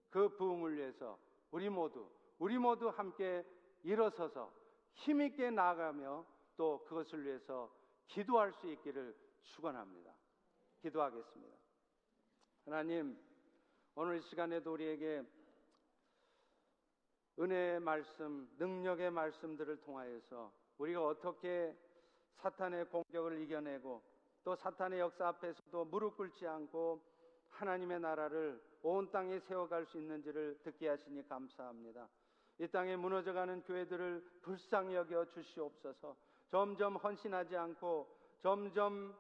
[0.10, 1.18] 그 부흥을 위해서
[1.52, 2.10] 우리 모두
[2.40, 3.46] 우리 모두 함께
[3.84, 4.52] 일어서서
[4.94, 6.26] 힘 있게 나아가며
[6.58, 7.72] 또 그것을 위해서
[8.08, 10.14] 기도할 수 있기를 축원합니다.
[10.82, 11.56] 기도하겠습니다.
[12.66, 13.18] 하나님
[13.96, 15.24] 오늘 시간에도 우리에게
[17.40, 21.78] 은혜의 말씀, 능력의 말씀들을 통하여서 우리가 어떻게
[22.36, 24.02] 사탄의 공격을 이겨내고
[24.44, 27.02] 또 사탄의 역사 앞에서도 무릎 꿇지 않고
[27.60, 32.08] 하나님의 나라를 온 땅에 세워갈 수 있는지를 듣게 하시니 감사합니다.
[32.60, 36.16] 이 땅에 무너져가는 교회들을 불쌍히 여겨 주시옵소서.
[36.50, 38.08] 점점 헌신하지 않고
[38.42, 39.14] 점점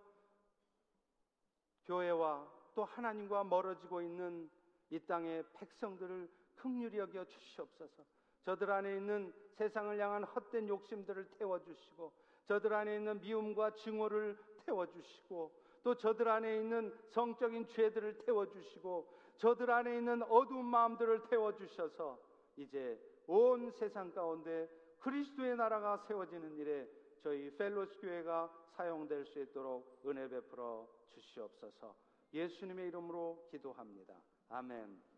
[1.86, 4.50] 교회와 또 하나님과 멀어지고 있는
[4.90, 8.04] 이 땅의 백성들을 극률히 여겨 주시옵소서.
[8.46, 12.14] 저들 안에 있는 세상을 향한 헛된 욕심들을 태워 주시고
[12.46, 15.52] 저들 안에 있는 미움과 증오를 태워 주시고
[15.90, 22.20] 또 저들 안에 있는 성적인 죄들을 태워주시고 저들 안에 있는 어두운 마음들을 태워주셔서
[22.58, 24.70] 이제 온 세상 가운데
[25.00, 26.88] 그리스도의 나라가 세워지는 일에
[27.24, 31.96] 저희 펠로스 교회가 사용될 수 있도록 은혜 베풀어 주시옵소서
[32.34, 34.14] 예수님의 이름으로 기도합니다.
[34.50, 35.09] 아멘.